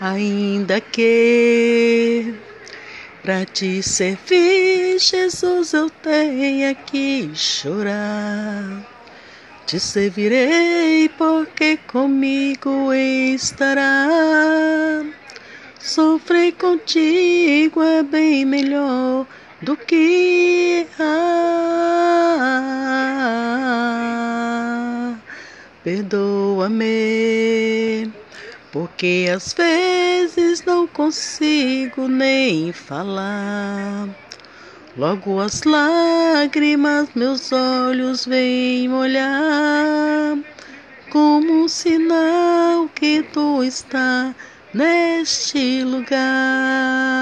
ainda 0.00 0.80
que 0.80 2.34
para 3.26 3.44
te 3.44 3.82
servir, 3.82 4.98
Jesus, 5.00 5.72
eu 5.72 5.90
tenha 5.90 6.72
que 6.76 7.28
chorar. 7.34 8.86
Te 9.66 9.80
servirei 9.80 11.08
porque 11.08 11.76
comigo 11.88 12.92
estará. 12.92 15.02
Sofrer 15.80 16.52
contigo 16.52 17.82
é 17.82 18.04
bem 18.04 18.44
melhor 18.44 19.26
do 19.60 19.76
que 19.76 20.86
ah, 21.00 21.16
perdoa-me, 25.82 28.08
porque 28.70 29.26
às 29.34 29.52
vezes 29.52 29.85
não 30.64 30.86
consigo 30.88 32.08
nem 32.08 32.72
falar. 32.72 34.08
Logo 34.96 35.40
as 35.40 35.62
lágrimas 35.62 37.10
meus 37.14 37.52
olhos 37.52 38.24
vêm 38.24 38.88
molhar, 38.88 40.38
como 41.08 41.64
um 41.64 41.68
sinal 41.68 42.88
que 42.90 43.22
tu 43.22 43.62
está 43.62 44.34
neste 44.72 45.84
lugar. 45.84 47.15